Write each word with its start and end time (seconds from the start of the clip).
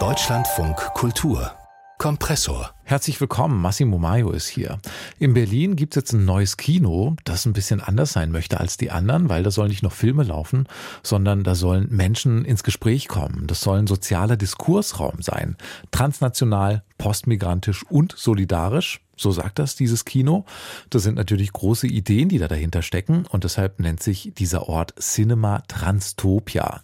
Deutschlandfunk 0.00 0.76
Kultur 0.94 1.52
Kompressor. 1.96 2.74
Herzlich 2.82 3.20
willkommen, 3.20 3.62
Massimo 3.62 3.98
Maio 3.98 4.32
ist 4.32 4.48
hier. 4.48 4.80
In 5.20 5.32
Berlin 5.32 5.76
gibt 5.76 5.94
es 5.94 6.00
jetzt 6.00 6.12
ein 6.12 6.24
neues 6.24 6.56
Kino, 6.56 7.14
das 7.22 7.46
ein 7.46 7.52
bisschen 7.52 7.80
anders 7.80 8.12
sein 8.12 8.32
möchte 8.32 8.58
als 8.58 8.76
die 8.76 8.90
anderen, 8.90 9.28
weil 9.28 9.44
da 9.44 9.52
sollen 9.52 9.68
nicht 9.68 9.84
noch 9.84 9.92
Filme 9.92 10.24
laufen, 10.24 10.66
sondern 11.04 11.44
da 11.44 11.54
sollen 11.54 11.86
Menschen 11.88 12.44
ins 12.44 12.64
Gespräch 12.64 13.06
kommen. 13.06 13.46
Das 13.46 13.60
soll 13.60 13.78
ein 13.78 13.86
sozialer 13.86 14.36
Diskursraum 14.36 15.22
sein. 15.22 15.56
Transnational, 15.92 16.82
postmigrantisch 16.98 17.84
und 17.88 18.12
solidarisch. 18.16 19.02
So 19.16 19.30
sagt 19.30 19.60
das 19.60 19.76
dieses 19.76 20.04
Kino. 20.04 20.44
Das 20.90 21.04
sind 21.04 21.14
natürlich 21.14 21.52
große 21.52 21.86
Ideen, 21.86 22.28
die 22.28 22.38
da 22.38 22.48
dahinter 22.48 22.82
stecken 22.82 23.24
und 23.28 23.44
deshalb 23.44 23.78
nennt 23.78 24.02
sich 24.02 24.32
dieser 24.36 24.68
Ort 24.68 24.94
Cinema 24.98 25.62
Transtopia. 25.68 26.82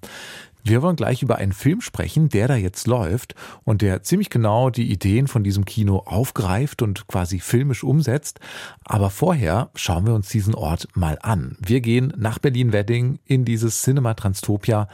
Wir 0.62 0.82
wollen 0.82 0.96
gleich 0.96 1.22
über 1.22 1.36
einen 1.36 1.52
Film 1.52 1.80
sprechen, 1.80 2.28
der 2.28 2.48
da 2.48 2.56
jetzt 2.56 2.86
läuft 2.86 3.34
und 3.64 3.82
der 3.82 4.02
ziemlich 4.02 4.30
genau 4.30 4.70
die 4.70 4.90
Ideen 4.90 5.28
von 5.28 5.44
diesem 5.44 5.64
Kino 5.64 5.98
aufgreift 6.06 6.82
und 6.82 7.06
quasi 7.06 7.40
filmisch 7.40 7.84
umsetzt. 7.84 8.40
Aber 8.84 9.10
vorher 9.10 9.70
schauen 9.74 10.06
wir 10.06 10.14
uns 10.14 10.28
diesen 10.28 10.54
Ort 10.54 10.88
mal 10.94 11.18
an. 11.22 11.56
Wir 11.60 11.80
gehen 11.80 12.12
nach 12.16 12.38
Berlin-Wedding 12.38 13.18
in 13.24 13.44
dieses 13.44 13.82
Cinema 13.82 14.14
Transtopia. 14.14 14.88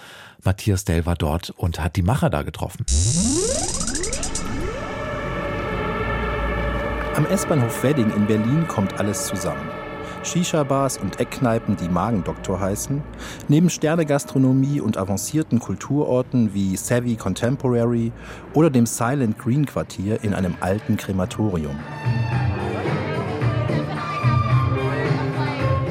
Matthias 0.44 0.84
Dell 0.84 1.06
war 1.06 1.16
dort 1.16 1.50
und 1.50 1.80
hat 1.80 1.96
die 1.96 2.02
Macher 2.02 2.30
da 2.30 2.42
getroffen. 2.42 2.84
Am 7.16 7.24
S-Bahnhof 7.26 7.82
Wedding 7.82 8.10
in 8.14 8.26
Berlin 8.26 8.68
kommt 8.68 9.00
alles 9.00 9.26
zusammen. 9.26 9.85
Shisha-Bars 10.26 10.98
und 10.98 11.20
Eckkneipen, 11.20 11.76
die 11.76 11.88
Magendoktor 11.88 12.60
heißen, 12.60 13.02
neben 13.48 13.70
Sternegastronomie 13.70 14.80
und 14.80 14.96
avancierten 14.96 15.60
Kulturorten 15.60 16.52
wie 16.52 16.76
Savvy 16.76 17.16
Contemporary 17.16 18.12
oder 18.52 18.68
dem 18.68 18.86
Silent 18.86 19.38
Green 19.38 19.64
Quartier 19.64 20.22
in 20.24 20.34
einem 20.34 20.56
alten 20.60 20.96
Krematorium. 20.96 21.78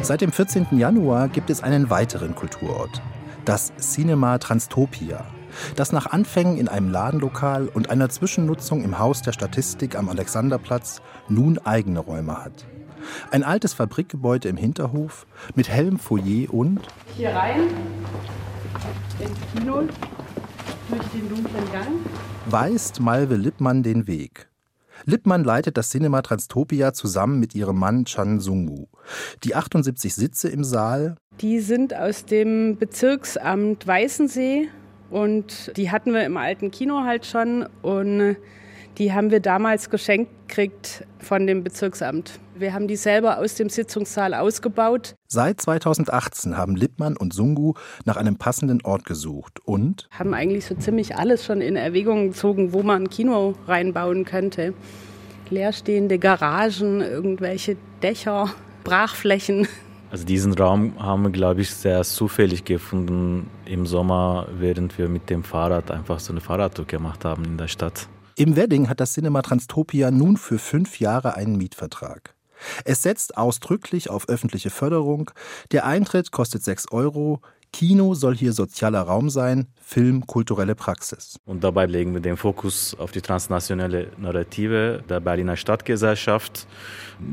Seit 0.02 0.22
dem 0.22 0.32
14. 0.32 0.68
Januar 0.78 1.30
gibt 1.30 1.50
es 1.50 1.64
einen 1.64 1.90
weiteren 1.90 2.36
Kulturort, 2.36 3.02
das 3.44 3.74
Cinema 3.78 4.38
Transtopia, 4.38 5.26
das 5.76 5.92
nach 5.92 6.08
Anfängen 6.08 6.58
in 6.58 6.68
einem 6.68 6.92
Ladenlokal 6.92 7.68
und 7.68 7.90
einer 7.90 8.10
Zwischennutzung 8.10 8.84
im 8.84 9.00
Haus 9.00 9.22
der 9.24 9.32
Statistik 9.32 9.96
am 9.96 10.10
Alexanderplatz 10.10 11.02
nun 11.28 11.58
eigene 11.60 12.02
Räume 12.02 12.44
hat. 12.44 12.68
Ein 13.32 13.44
altes 13.44 13.74
Fabrikgebäude 13.74 14.50
im 14.50 14.58
Hinterhof 14.58 15.26
mit 15.56 15.70
hellem 15.70 16.00
Foyer 16.00 16.54
und 16.54 16.82
hier 17.16 17.30
rein 17.30 17.68
ins 19.20 19.40
Kino 19.54 19.84
durch 20.90 21.04
den 21.14 21.30
dunklen 21.30 21.72
Gang 21.72 21.90
weist 22.48 23.00
Malve 23.00 23.36
Lippmann 23.36 23.82
den 23.82 24.08
Weg. 24.08 24.50
Lippmann 25.06 25.44
leitet 25.44 25.78
das 25.78 25.90
Cinema 25.90 26.22
Transtopia 26.22 26.94
zusammen 26.94 27.40
mit 27.40 27.56
ihrem 27.56 27.78
Mann 27.78 28.06
Chan 28.06 28.40
Sungu. 28.40 28.86
Die 29.44 29.56
78 29.56 30.14
Sitze 30.14 30.50
im 30.50 30.64
Saal. 30.64 31.16
Die 31.42 31.60
sind 31.60 31.94
aus 31.96 32.26
dem 32.26 32.78
Bezirksamt 32.78 33.86
Weißensee 33.86 34.70
und 35.10 35.76
die 35.76 35.92
hatten 35.92 36.14
wir 36.14 36.24
im 36.24 36.38
alten 36.38 36.72
Kino 36.72 37.04
halt 37.04 37.26
schon 37.26 37.68
und 37.82 38.38
die 38.98 39.14
haben 39.14 39.32
wir 39.32 39.40
damals 39.40 39.90
geschenkt 39.90 40.32
gekriegt 40.48 41.06
von 41.20 41.48
dem 41.48 41.64
Bezirksamt. 41.64 42.40
Wir 42.58 42.74
haben 42.74 42.88
die 42.88 42.96
selber 42.96 43.40
aus 43.40 43.56
dem 43.56 43.70
Sitzungssaal 43.70 44.34
ausgebaut. 44.34 45.16
Seit 45.28 45.60
2018 45.60 46.56
haben 46.56 46.76
Lippmann 46.76 47.18
und 47.18 47.34
Sungu 47.34 47.74
nach 48.06 48.16
einem 48.16 48.38
passenden 48.38 48.82
Ort 48.84 49.06
gesucht 49.06 49.60
und 49.66 50.08
haben 50.12 50.34
eigentlich 50.34 50.66
so 50.66 50.76
ziemlich 50.76 51.18
alles 51.18 51.44
schon 51.44 51.62
in 51.62 51.76
Erwägung 51.76 52.30
gezogen, 52.30 52.72
wo 52.72 52.84
man 52.84 53.04
ein 53.04 53.10
Kino 53.10 53.56
reinbauen 53.68 54.24
könnte. 54.24 54.74
Leerstehende 55.50 56.18
Garagen, 56.18 57.02
irgendwelche 57.02 57.76
Dächer, 58.02 58.50
Brachflächen. 58.84 59.68
Also 60.12 60.26
diesen 60.26 60.54
Raum 60.54 60.94
haben 60.98 61.24
wir, 61.24 61.32
glaube 61.32 61.62
ich, 61.62 61.72
sehr 61.72 62.02
zufällig 62.04 62.64
gefunden 62.64 63.50
im 63.66 63.86
Sommer, 63.86 64.48
während 64.58 64.98
wir 64.98 65.10
mit 65.10 65.30
dem 65.30 65.44
Fahrrad 65.44 65.92
einfach 65.92 66.20
so 66.20 66.32
eine 66.32 66.40
Fahrradtour 66.40 66.86
gemacht 66.86 67.26
haben 67.26 67.44
in 67.44 67.58
der 67.58 67.68
Stadt. 67.68 68.08
Im 68.38 68.58
Wedding 68.58 68.90
hat 68.90 69.00
das 69.00 69.14
Cinema 69.14 69.42
Transtopia 69.42 70.12
nun 70.12 70.36
für 70.36 70.60
fünf 70.60 71.00
Jahre 71.00 71.36
einen 71.36 71.56
Mietvertrag. 71.56 72.36
Es 72.84 73.02
setzt 73.02 73.38
ausdrücklich 73.38 74.10
auf 74.10 74.28
öffentliche 74.28 74.70
Förderung. 74.70 75.32
Der 75.72 75.86
Eintritt 75.86 76.32
kostet 76.32 76.62
6 76.62 76.92
Euro. 76.92 77.40
Kino 77.72 78.14
soll 78.14 78.36
hier 78.36 78.52
sozialer 78.52 79.04
Raum 79.04 79.30
sein, 79.30 79.68
Film 79.82 80.28
kulturelle 80.28 80.76
Praxis. 80.76 81.40
Und 81.46 81.64
dabei 81.64 81.86
legen 81.86 82.14
wir 82.14 82.20
den 82.20 82.36
Fokus 82.36 82.94
auf 83.00 83.12
die 83.12 83.22
transnationale 83.22 84.12
Narrative 84.18 85.02
der 85.08 85.22
Berliner 85.22 85.56
Stadtgesellschaft. 85.56 86.68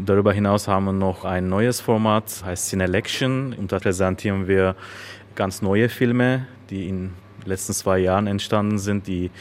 Darüber 0.05 0.33
hinaus 0.33 0.69
haben 0.69 0.85
wir 0.85 0.93
noch 0.93 1.25
ein 1.25 1.49
neues 1.49 1.81
Format, 1.81 2.45
heißt 2.45 2.69
Cinelection. 2.69 3.55
Und 3.55 3.73
da 3.73 3.81
präsentieren 3.81 4.47
wir 4.47 4.77
ganz 5.35 5.63
neue 5.63 5.89
Filme, 5.89 6.47
die 6.71 6.89
in 6.89 7.11
den 7.41 7.49
letzten 7.49 7.73
zwei 7.73 7.99
Jahren 7.99 8.29
entstanden 8.29 8.79
sind, 8.79 9.09
die 9.09 9.33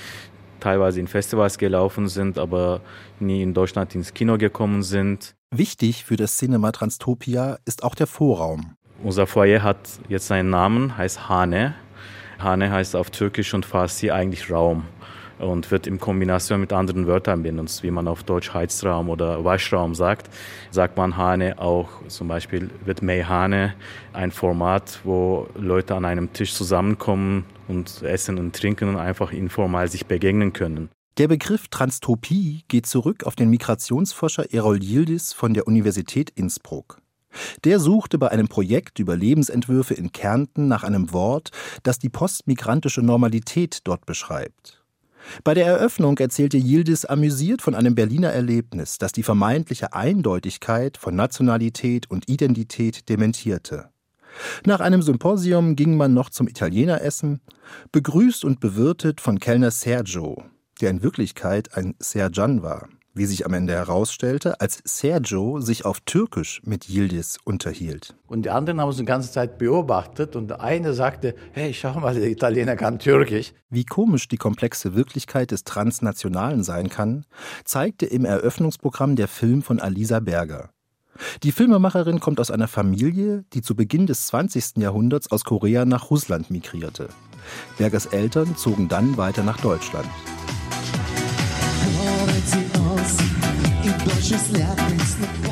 teilweise 0.61 0.99
in 0.99 1.07
Festivals 1.07 1.57
gelaufen 1.57 2.07
sind, 2.07 2.37
aber 2.37 2.79
nie 3.19 3.43
in 3.43 3.53
Deutschland 3.53 3.93
ins 3.95 4.13
Kino 4.13 4.37
gekommen 4.37 4.83
sind. 4.83 5.35
Wichtig 5.53 6.05
für 6.05 6.15
das 6.15 6.37
Cinema 6.37 6.71
Transtopia 6.71 7.59
ist 7.65 7.83
auch 7.83 7.95
der 7.95 8.07
Vorraum. 8.07 8.75
Unser 9.03 9.27
Foyer 9.27 9.63
hat 9.63 9.77
jetzt 10.07 10.31
einen 10.31 10.49
Namen, 10.49 10.97
heißt 10.97 11.27
Hane. 11.27 11.75
Hane 12.39 12.71
heißt 12.71 12.95
auf 12.95 13.09
Türkisch 13.09 13.53
und 13.53 13.65
Farsi 13.65 14.11
eigentlich 14.11 14.49
Raum 14.49 14.85
und 15.41 15.71
wird 15.71 15.87
in 15.87 15.99
Kombination 15.99 16.61
mit 16.61 16.73
anderen 16.73 17.07
Wörtern 17.07 17.43
benutzt, 17.43 17.83
wie 17.83 17.91
man 17.91 18.07
auf 18.07 18.23
Deutsch 18.23 18.53
Heizraum 18.53 19.09
oder 19.09 19.43
Waschraum 19.43 19.95
sagt, 19.95 20.29
sagt 20.69 20.97
man 20.97 21.17
Hane 21.17 21.59
auch. 21.59 21.89
Zum 22.07 22.27
Beispiel 22.27 22.69
wird 22.85 23.01
Meyhane 23.01 23.73
ein 24.13 24.31
Format, 24.31 24.99
wo 25.03 25.47
Leute 25.55 25.95
an 25.95 26.05
einem 26.05 26.31
Tisch 26.33 26.53
zusammenkommen 26.53 27.45
und 27.67 28.03
essen 28.03 28.37
und 28.37 28.55
trinken 28.55 28.89
und 28.89 28.97
einfach 28.97 29.31
informell 29.31 29.87
sich 29.87 30.05
begegnen 30.05 30.53
können. 30.53 30.89
Der 31.17 31.27
Begriff 31.27 31.67
Transtopie 31.67 32.63
geht 32.67 32.85
zurück 32.85 33.25
auf 33.25 33.35
den 33.35 33.49
Migrationsforscher 33.49 34.53
Errol 34.53 34.81
Yildiz 34.81 35.33
von 35.33 35.53
der 35.53 35.67
Universität 35.67 36.29
Innsbruck. 36.29 37.01
Der 37.63 37.79
suchte 37.79 38.17
bei 38.17 38.29
einem 38.29 38.47
Projekt 38.47 38.99
über 38.99 39.15
Lebensentwürfe 39.15 39.93
in 39.93 40.11
Kärnten 40.11 40.67
nach 40.67 40.83
einem 40.83 41.11
Wort, 41.13 41.51
das 41.83 41.99
die 41.99 42.09
postmigrantische 42.09 43.01
Normalität 43.01 43.79
dort 43.83 44.05
beschreibt. 44.05 44.80
Bei 45.43 45.53
der 45.53 45.65
Eröffnung 45.65 46.17
erzählte 46.17 46.57
Yildiz 46.57 47.05
amüsiert 47.05 47.61
von 47.61 47.75
einem 47.75 47.95
Berliner 47.95 48.29
Erlebnis, 48.29 48.97
das 48.97 49.11
die 49.11 49.23
vermeintliche 49.23 49.93
Eindeutigkeit 49.93 50.97
von 50.97 51.15
Nationalität 51.15 52.09
und 52.09 52.29
Identität 52.29 53.09
dementierte. 53.09 53.89
Nach 54.65 54.79
einem 54.79 55.01
Symposium 55.01 55.75
ging 55.75 55.97
man 55.97 56.13
noch 56.13 56.29
zum 56.29 56.47
Italiener 56.47 57.01
essen, 57.01 57.41
begrüßt 57.91 58.45
und 58.45 58.59
bewirtet 58.59 59.19
von 59.19 59.39
Kellner 59.39 59.71
Sergio, 59.71 60.43
der 60.79 60.91
in 60.91 61.03
Wirklichkeit 61.03 61.75
ein 61.75 61.95
Serjan 61.99 62.63
war 62.63 62.87
wie 63.13 63.25
sich 63.25 63.45
am 63.45 63.53
Ende 63.53 63.73
herausstellte, 63.73 64.61
als 64.61 64.81
Sergio 64.85 65.59
sich 65.59 65.85
auf 65.85 65.99
Türkisch 66.01 66.61
mit 66.63 66.87
Yildiz 66.89 67.37
unterhielt. 67.43 68.15
Und 68.27 68.43
die 68.43 68.49
anderen 68.49 68.79
haben 68.79 68.87
uns 68.87 68.97
die 68.97 69.05
ganze 69.05 69.31
Zeit 69.31 69.57
beobachtet 69.57 70.35
und 70.35 70.47
der 70.47 70.61
eine 70.61 70.93
sagte, 70.93 71.35
hey, 71.51 71.73
schau 71.73 71.99
mal, 71.99 72.13
der 72.13 72.29
Italiener 72.29 72.75
kann 72.75 72.99
Türkisch. 72.99 73.53
Wie 73.69 73.85
komisch 73.85 74.27
die 74.27 74.37
komplexe 74.37 74.95
Wirklichkeit 74.95 75.51
des 75.51 75.63
Transnationalen 75.63 76.63
sein 76.63 76.89
kann, 76.89 77.25
zeigte 77.65 78.05
im 78.05 78.25
Eröffnungsprogramm 78.25 79.15
der 79.15 79.27
Film 79.27 79.61
von 79.61 79.79
Alisa 79.79 80.19
Berger. 80.19 80.69
Die 81.43 81.51
Filmemacherin 81.51 82.19
kommt 82.19 82.39
aus 82.39 82.51
einer 82.51 82.67
Familie, 82.67 83.43
die 83.53 83.61
zu 83.61 83.75
Beginn 83.75 84.07
des 84.07 84.27
20. 84.27 84.77
Jahrhunderts 84.77 85.31
aus 85.31 85.43
Korea 85.43 85.85
nach 85.85 86.09
Russland 86.09 86.49
migrierte. 86.49 87.09
Bergers 87.77 88.07
Eltern 88.07 88.55
zogen 88.55 88.87
dann 88.87 89.17
weiter 89.17 89.43
nach 89.43 89.59
Deutschland. 89.59 90.07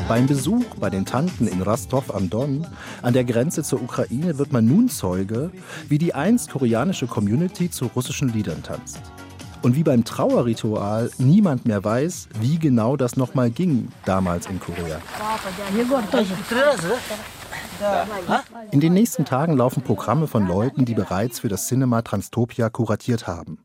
Beim 0.07 0.25
Besuch 0.25 0.65
bei 0.79 0.89
den 0.89 1.05
Tanten 1.05 1.47
in 1.47 1.61
Rostov 1.61 2.13
am 2.13 2.29
Don, 2.29 2.65
an 3.03 3.13
der 3.13 3.23
Grenze 3.23 3.61
zur 3.63 3.81
Ukraine, 3.81 4.37
wird 4.37 4.51
man 4.51 4.65
nun 4.65 4.89
Zeuge, 4.89 5.51
wie 5.87 5.99
die 5.99 6.15
einst 6.15 6.49
koreanische 6.49 7.05
Community 7.05 7.69
zu 7.69 7.85
russischen 7.87 8.33
Liedern 8.33 8.63
tanzt. 8.63 8.99
Und 9.61 9.75
wie 9.75 9.83
beim 9.83 10.03
Trauerritual 10.03 11.11
niemand 11.19 11.65
mehr 11.65 11.83
weiß, 11.83 12.29
wie 12.39 12.57
genau 12.57 12.95
das 12.95 13.17
nochmal 13.17 13.51
ging 13.51 13.89
damals 14.05 14.47
in 14.47 14.59
Korea. 14.59 14.99
In 18.71 18.79
den 18.79 18.93
nächsten 18.93 19.25
Tagen 19.25 19.57
laufen 19.57 19.83
Programme 19.83 20.27
von 20.27 20.47
Leuten, 20.47 20.85
die 20.85 20.95
bereits 20.95 21.39
für 21.41 21.49
das 21.49 21.67
Cinema 21.67 22.01
Transtopia 22.01 22.69
kuratiert 22.69 23.27
haben. 23.27 23.59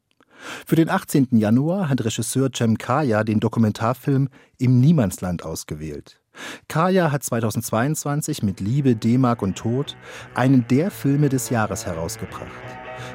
Für 0.67 0.77
den 0.77 0.89
18. 0.89 1.29
Januar 1.33 1.89
hat 1.89 2.05
Regisseur 2.05 2.51
Cem 2.55 2.79
Kaya 2.79 3.25
den 3.25 3.41
Dokumentarfilm 3.41 4.29
Im 4.59 4.81
Niemandsland 4.81 5.45
ausgewählt. 5.45 6.21
Kaya 6.69 7.13
hat 7.13 7.23
2022 7.23 8.43
mit 8.43 8.61
Liebe, 8.61 8.97
D-Mark 8.97 9.43
und 9.43 9.57
Tod 9.57 9.97
einen 10.35 10.67
der 10.69 10.91
Filme 10.91 11.29
des 11.29 11.51
Jahres 11.51 11.87
herausgebracht. 11.87 12.51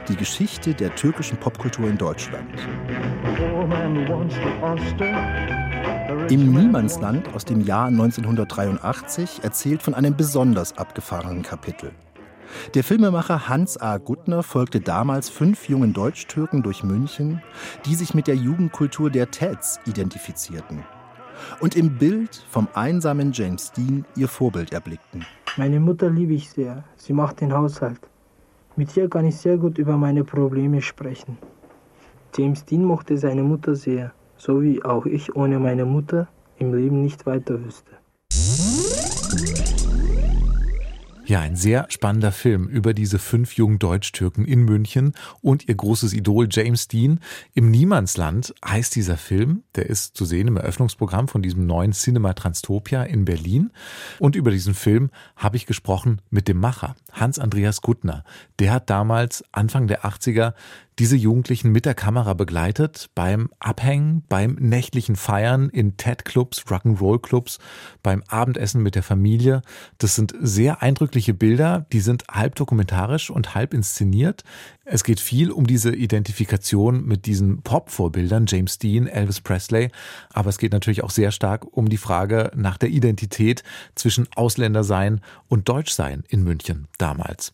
Die 0.08 0.16
Geschichte 0.16 0.74
der 0.74 0.96
türkischen 0.96 1.38
Popkultur 1.38 1.88
in 1.88 1.98
Deutschland. 1.98 2.50
Im 6.30 6.52
Niemandsland 6.54 7.34
aus 7.34 7.46
dem 7.46 7.62
Jahr 7.62 7.88
1983 7.88 9.44
erzählt 9.44 9.82
von 9.82 9.94
einem 9.94 10.16
besonders 10.16 10.78
abgefahrenen 10.78 11.44
Kapitel. 11.44 11.92
Der 12.74 12.84
Filmemacher 12.84 13.48
Hans 13.48 13.78
A. 13.78 13.98
Guttner 13.98 14.44
folgte 14.44 14.80
damals 14.80 15.30
fünf 15.30 15.70
jungen 15.70 15.94
Deutsch-Türken 15.94 16.64
durch 16.64 16.84
München, 16.84 17.42
die 17.86 17.96
sich 17.96 18.14
mit 18.14 18.28
der 18.28 18.36
Jugendkultur 18.36 19.10
der 19.10 19.32
Teds 19.32 19.80
identifizierten 19.86 20.84
und 21.60 21.76
im 21.76 21.98
Bild 21.98 22.36
vom 22.50 22.68
einsamen 22.74 23.32
James 23.32 23.72
Dean 23.72 24.06
ihr 24.16 24.28
Vorbild 24.28 24.74
erblickten. 24.74 25.26
Meine 25.58 25.80
Mutter 25.80 26.10
liebe 26.10 26.34
ich 26.34 26.50
sehr. 26.50 26.84
Sie 26.96 27.14
macht 27.14 27.42
den 27.42 27.54
Haushalt. 27.54 28.00
Mit 28.76 28.96
ihr 28.96 29.10
kann 29.10 29.26
ich 29.26 29.36
sehr 29.36 29.58
gut 29.58 29.78
über 29.78 29.98
meine 29.98 30.24
Probleme 30.24 30.82
sprechen. 30.82 31.38
James 32.36 32.64
Dean 32.66 32.84
mochte 32.84 33.18
seine 33.18 33.44
Mutter 33.44 33.76
sehr, 33.76 34.14
so 34.38 34.62
wie 34.62 34.84
auch 34.84 35.06
ich 35.06 35.36
ohne 35.36 35.60
meine 35.60 35.86
Mutter 35.86 36.28
im 36.58 36.74
Leben 36.74 37.02
nicht 37.02 37.26
weiter 37.26 37.64
wüsste. 37.64 37.92
Ja, 41.30 41.42
ein 41.42 41.56
sehr 41.56 41.86
spannender 41.90 42.32
Film 42.32 42.68
über 42.68 42.96
diese 42.96 43.20
fünf 43.20 43.54
jungen 43.54 43.78
Deutsch-Türken 43.78 44.46
in 44.46 44.64
München 44.64 45.14
und 45.42 45.70
ihr 45.70 45.76
großes 45.76 46.14
Idol 46.14 46.48
James 46.50 46.88
Dean. 46.88 47.20
Im 47.54 47.70
Niemandsland 47.70 48.56
heißt 48.66 48.96
dieser 48.96 49.16
Film. 49.16 49.62
Der 49.76 49.86
ist 49.86 50.18
zu 50.18 50.26
sehen 50.26 50.48
im 50.48 50.58
Eröffnungsprogramm 50.58 51.28
von 51.28 51.44
diesem 51.44 51.68
neuen 51.68 51.92
Cinema 51.92 52.34
Transtopia 52.34 53.04
in 53.04 53.26
Berlin. 53.26 53.70
Und 54.18 54.36
über 54.36 54.50
diesen 54.50 54.74
Film 54.74 55.12
habe 55.36 55.56
ich 55.56 55.68
gesprochen 55.68 56.20
mit 56.32 56.48
dem 56.48 56.58
Macher, 56.58 56.96
Hans-Andreas 57.12 57.84
Guttner. 57.84 58.24
Der 58.58 58.72
hat 58.72 58.90
damals, 58.90 59.44
Anfang 59.52 59.86
der 59.86 60.06
80er, 60.06 60.56
diese 61.00 61.16
Jugendlichen 61.16 61.72
mit 61.72 61.86
der 61.86 61.96
Kamera 61.96 62.34
begleitet 62.34 63.10
beim 63.16 63.50
Abhängen, 63.60 64.24
beim 64.28 64.58
nächtlichen 64.60 65.16
Feiern 65.16 65.70
in 65.70 65.96
TED-Clubs, 65.96 66.66
Rock'n'Roll-Clubs, 66.68 67.60
beim 68.04 68.22
Abendessen 68.28 68.84
mit 68.84 68.96
der 68.96 69.04
Familie. 69.04 69.62
Das 69.98 70.16
sind 70.16 70.36
sehr 70.42 70.82
eindrückliche 70.82 71.34
Bilder, 71.34 71.86
die 71.94 72.02
sind 72.02 72.26
halb 72.30 72.56
dokumentarisch 72.56 73.30
und 73.30 73.56
halb 73.56 73.74
inszeniert. 73.74 74.44
Es 74.84 75.06
geht 75.06 75.22
viel 75.22 75.52
um 75.52 75.68
diese 75.68 75.96
Identifikation 75.96 77.06
mit 77.06 77.26
diesen 77.26 77.62
Pop-Vorbildern, 77.62 78.46
James 78.48 78.78
Dean, 78.78 79.08
Elvis 79.08 79.40
Presley, 79.40 79.92
aber 80.34 80.50
es 80.50 80.58
geht 80.58 80.74
natürlich 80.74 81.04
auch 81.04 81.12
sehr 81.12 81.32
stark 81.32 81.66
um 81.78 81.88
die 81.88 81.98
Frage 81.98 82.52
nach 82.56 82.78
der 82.78 82.90
Identität 82.90 83.64
zwischen 83.96 84.28
Ausländersein 84.36 85.22
und 85.48 85.70
Deutschsein 85.70 86.24
in 86.28 86.44
München 86.44 86.88
damals. 86.98 87.54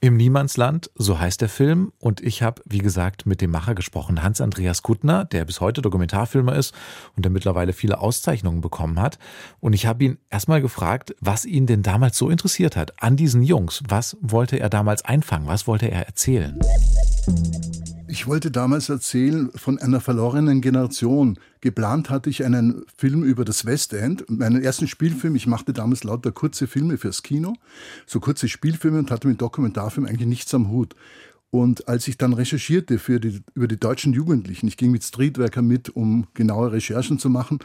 Im 0.00 0.16
Niemandsland, 0.16 0.92
so 0.94 1.18
heißt 1.18 1.40
der 1.40 1.48
Film. 1.48 1.92
Und 1.98 2.20
ich 2.20 2.42
habe, 2.42 2.62
wie 2.64 2.78
gesagt, 2.78 3.26
mit 3.26 3.40
dem 3.40 3.50
Macher 3.50 3.74
gesprochen, 3.74 4.22
Hans-Andreas 4.22 4.84
Kuttner, 4.84 5.24
der 5.24 5.44
bis 5.44 5.60
heute 5.60 5.82
Dokumentarfilmer 5.82 6.54
ist 6.54 6.72
und 7.16 7.24
der 7.24 7.32
mittlerweile 7.32 7.72
viele 7.72 7.98
Auszeichnungen 7.98 8.60
bekommen 8.60 9.00
hat. 9.00 9.18
Und 9.58 9.72
ich 9.72 9.86
habe 9.86 10.04
ihn 10.04 10.18
erstmal 10.30 10.62
gefragt, 10.62 11.16
was 11.20 11.44
ihn 11.44 11.66
denn 11.66 11.82
damals 11.82 12.16
so 12.16 12.30
interessiert 12.30 12.76
hat 12.76 13.02
an 13.02 13.16
diesen 13.16 13.42
Jungs. 13.42 13.82
Was 13.88 14.16
wollte 14.20 14.60
er 14.60 14.70
damals 14.70 15.04
einfangen? 15.04 15.48
Was 15.48 15.66
wollte 15.66 15.90
er 15.90 16.06
erzählen? 16.06 16.56
Ich 18.06 18.28
wollte 18.28 18.52
damals 18.52 18.88
erzählen 18.88 19.50
von 19.56 19.78
einer 19.78 20.00
verlorenen 20.00 20.60
Generation. 20.60 21.38
Geplant 21.60 22.10
hatte 22.10 22.30
ich 22.30 22.44
einen 22.44 22.84
Film 22.96 23.24
über 23.24 23.44
das 23.44 23.64
Westend, 23.64 24.28
meinen 24.30 24.62
ersten 24.62 24.86
Spielfilm. 24.86 25.34
Ich 25.34 25.46
machte 25.46 25.72
damals 25.72 26.04
lauter 26.04 26.32
kurze 26.32 26.66
Filme 26.66 26.98
fürs 26.98 27.22
Kino, 27.22 27.54
so 28.06 28.20
kurze 28.20 28.48
Spielfilme 28.48 28.98
und 28.98 29.10
hatte 29.10 29.28
mit 29.28 29.40
Dokumentarfilm 29.40 30.06
eigentlich 30.06 30.28
nichts 30.28 30.54
am 30.54 30.70
Hut. 30.70 30.94
Und 31.50 31.88
als 31.88 32.06
ich 32.08 32.18
dann 32.18 32.34
recherchierte 32.34 32.98
für 32.98 33.20
die, 33.20 33.40
über 33.54 33.68
die 33.68 33.80
deutschen 33.80 34.12
Jugendlichen, 34.12 34.68
ich 34.68 34.76
ging 34.76 34.90
mit 34.90 35.02
Streetworker 35.02 35.62
mit, 35.62 35.88
um 35.88 36.26
genaue 36.34 36.72
Recherchen 36.72 37.18
zu 37.18 37.30
machen, 37.30 37.60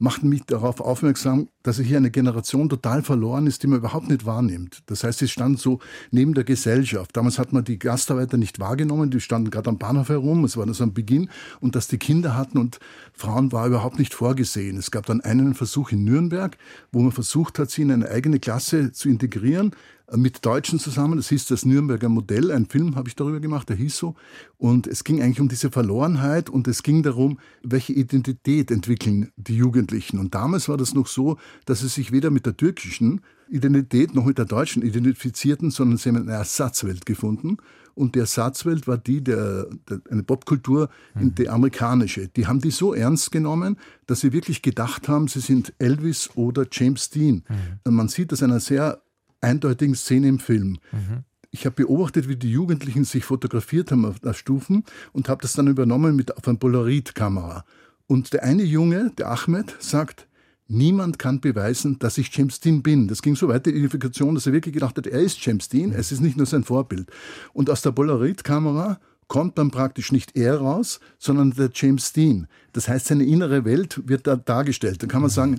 machten 0.00 0.28
mich 0.28 0.42
darauf 0.44 0.80
aufmerksam, 0.80 1.48
dass 1.62 1.78
hier 1.78 1.98
eine 1.98 2.10
Generation 2.10 2.68
total 2.68 3.02
verloren 3.02 3.46
ist, 3.46 3.62
die 3.62 3.68
man 3.68 3.78
überhaupt 3.78 4.08
nicht 4.08 4.26
wahrnimmt. 4.26 4.82
Das 4.86 5.04
heißt, 5.04 5.20
sie 5.20 5.28
standen 5.28 5.56
so 5.56 5.78
neben 6.10 6.34
der 6.34 6.42
Gesellschaft. 6.42 7.16
Damals 7.16 7.38
hat 7.38 7.52
man 7.52 7.64
die 7.64 7.78
Gastarbeiter 7.78 8.36
nicht 8.36 8.58
wahrgenommen, 8.58 9.10
die 9.10 9.20
standen 9.20 9.50
gerade 9.50 9.70
am 9.70 9.78
Bahnhof 9.78 10.08
herum, 10.08 10.44
es 10.44 10.56
war 10.56 10.66
das 10.66 10.80
am 10.80 10.92
Beginn. 10.92 11.30
Und 11.60 11.76
dass 11.76 11.86
die 11.86 11.98
Kinder 11.98 12.36
hatten 12.36 12.58
und 12.58 12.80
Frauen 13.12 13.52
war 13.52 13.68
überhaupt 13.68 14.00
nicht 14.00 14.14
vorgesehen. 14.14 14.78
Es 14.78 14.90
gab 14.90 15.06
dann 15.06 15.20
einen 15.20 15.54
Versuch 15.54 15.92
in 15.92 16.02
Nürnberg, 16.02 16.56
wo 16.90 17.00
man 17.00 17.12
versucht 17.12 17.60
hat, 17.60 17.70
sie 17.70 17.82
in 17.82 17.92
eine 17.92 18.08
eigene 18.08 18.40
Klasse 18.40 18.90
zu 18.92 19.08
integrieren 19.08 19.72
mit 20.16 20.44
Deutschen 20.44 20.78
zusammen. 20.78 21.16
Das 21.16 21.28
hieß 21.28 21.46
das 21.46 21.64
Nürnberger 21.64 22.08
Modell. 22.08 22.50
Ein 22.50 22.66
Film 22.66 22.96
habe 22.96 23.08
ich 23.08 23.16
darüber 23.16 23.40
gemacht, 23.40 23.68
der 23.68 23.76
hieß 23.76 23.96
so. 23.96 24.14
Und 24.56 24.86
es 24.86 25.04
ging 25.04 25.22
eigentlich 25.22 25.40
um 25.40 25.48
diese 25.48 25.70
Verlorenheit 25.70 26.48
und 26.48 26.66
es 26.68 26.82
ging 26.82 27.02
darum, 27.02 27.38
welche 27.62 27.92
Identität 27.92 28.70
entwickeln 28.70 29.30
die 29.36 29.56
Jugendlichen. 29.56 30.18
Und 30.18 30.34
damals 30.34 30.68
war 30.68 30.76
das 30.76 30.94
noch 30.94 31.06
so, 31.06 31.36
dass 31.66 31.80
sie 31.80 31.88
sich 31.88 32.12
weder 32.12 32.30
mit 32.30 32.46
der 32.46 32.56
türkischen 32.56 33.20
Identität 33.50 34.14
noch 34.14 34.24
mit 34.24 34.38
der 34.38 34.44
deutschen 34.44 34.82
identifizierten, 34.82 35.70
sondern 35.70 35.98
sie 35.98 36.10
haben 36.10 36.16
eine 36.16 36.32
Ersatzwelt 36.32 37.06
gefunden. 37.06 37.58
Und 37.94 38.14
die 38.14 38.20
Ersatzwelt 38.20 38.86
war 38.86 38.96
die 38.96 39.24
der, 39.24 39.66
der 39.88 40.00
eine 40.10 40.22
Popkultur, 40.22 40.88
mhm. 41.14 41.34
die 41.34 41.48
amerikanische. 41.48 42.28
Die 42.28 42.46
haben 42.46 42.60
die 42.60 42.70
so 42.70 42.94
ernst 42.94 43.32
genommen, 43.32 43.76
dass 44.06 44.20
sie 44.20 44.32
wirklich 44.32 44.62
gedacht 44.62 45.08
haben, 45.08 45.26
sie 45.26 45.40
sind 45.40 45.72
Elvis 45.78 46.30
oder 46.36 46.66
James 46.70 47.10
Dean. 47.10 47.42
Mhm. 47.84 47.94
Man 47.94 48.08
sieht 48.08 48.30
das 48.30 48.42
einer 48.42 48.60
sehr 48.60 49.02
eindeutigen 49.40 49.94
Szene 49.94 50.28
im 50.28 50.38
Film. 50.38 50.78
Mhm. 50.92 51.24
Ich 51.50 51.64
habe 51.64 51.76
beobachtet, 51.76 52.28
wie 52.28 52.36
die 52.36 52.50
Jugendlichen 52.50 53.04
sich 53.04 53.24
fotografiert 53.24 53.90
haben 53.90 54.04
auf, 54.04 54.22
auf 54.22 54.36
Stufen 54.36 54.84
und 55.12 55.28
habe 55.28 55.42
das 55.42 55.54
dann 55.54 55.66
übernommen 55.66 56.14
mit 56.14 56.36
auf 56.36 56.46
einer 56.46 56.58
Polaroid-Kamera. 56.58 57.64
Und 58.06 58.32
der 58.32 58.42
eine 58.42 58.64
Junge, 58.64 59.12
der 59.16 59.30
Ahmed, 59.30 59.74
sagt, 59.78 60.28
Niemand 60.70 61.18
kann 61.18 61.40
beweisen, 61.40 61.98
dass 61.98 62.18
ich 62.18 62.28
James 62.36 62.60
Dean 62.60 62.82
bin. 62.82 63.08
Das 63.08 63.22
ging 63.22 63.34
so 63.34 63.48
weit, 63.48 63.64
die 63.64 63.70
Identifikation, 63.70 64.34
dass 64.34 64.46
er 64.46 64.52
wirklich 64.52 64.74
gedacht 64.74 64.98
hat, 64.98 65.06
er 65.06 65.20
ist 65.20 65.42
James 65.44 65.70
Dean, 65.70 65.92
es 65.92 66.12
ist 66.12 66.20
nicht 66.20 66.36
nur 66.36 66.44
sein 66.44 66.62
Vorbild. 66.62 67.10
Und 67.54 67.70
aus 67.70 67.80
der 67.80 67.92
Polaroid-Kamera 67.92 69.00
kommt 69.28 69.56
dann 69.56 69.70
praktisch 69.70 70.12
nicht 70.12 70.36
er 70.36 70.58
raus, 70.58 71.00
sondern 71.18 71.52
der 71.52 71.70
James 71.72 72.12
Dean. 72.12 72.48
Das 72.74 72.86
heißt, 72.86 73.06
seine 73.06 73.24
innere 73.24 73.64
Welt 73.64 74.02
wird 74.06 74.26
da 74.26 74.36
dargestellt. 74.36 75.02
Da 75.02 75.06
kann 75.06 75.22
man 75.22 75.30
mhm. 75.30 75.34
sagen, 75.34 75.58